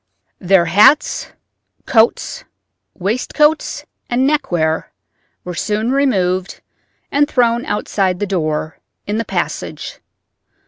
Their 0.39 0.65
hats, 0.65 1.31
coats, 1.85 2.43
waistcoats, 2.95 3.85
and 4.09 4.25
neckwear 4.25 4.91
were 5.43 5.53
soon 5.53 5.91
removed 5.91 6.59
and 7.11 7.27
thrown 7.27 7.65
outside 7.65 8.17
the 8.19 8.25
door, 8.25 8.79
in 9.05 9.17
the 9.19 9.25
passage. 9.25 9.99